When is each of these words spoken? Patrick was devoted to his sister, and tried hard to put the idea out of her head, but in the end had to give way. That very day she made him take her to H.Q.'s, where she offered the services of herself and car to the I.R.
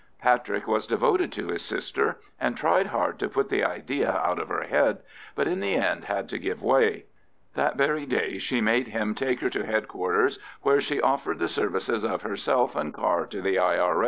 Patrick 0.19 0.65
was 0.67 0.87
devoted 0.87 1.31
to 1.33 1.49
his 1.49 1.61
sister, 1.61 2.19
and 2.39 2.57
tried 2.57 2.87
hard 2.87 3.19
to 3.19 3.29
put 3.29 3.49
the 3.49 3.63
idea 3.63 4.09
out 4.11 4.39
of 4.39 4.47
her 4.47 4.63
head, 4.63 4.97
but 5.35 5.47
in 5.47 5.59
the 5.59 5.75
end 5.75 6.05
had 6.05 6.27
to 6.29 6.39
give 6.39 6.63
way. 6.63 7.05
That 7.53 7.75
very 7.77 8.07
day 8.07 8.39
she 8.39 8.61
made 8.61 8.87
him 8.87 9.13
take 9.13 9.41
her 9.41 9.49
to 9.51 9.63
H.Q.'s, 9.77 10.39
where 10.63 10.81
she 10.81 10.99
offered 10.99 11.37
the 11.37 11.47
services 11.47 12.03
of 12.03 12.23
herself 12.23 12.75
and 12.75 12.91
car 12.91 13.27
to 13.27 13.43
the 13.43 13.59
I.R. 13.59 13.99